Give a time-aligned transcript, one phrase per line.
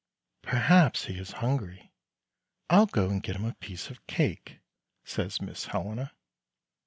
[0.41, 1.91] "Perhaps he is hungry.
[2.71, 4.57] I'll go and get him a piece of cake,"
[5.03, 6.11] says Miss Helena.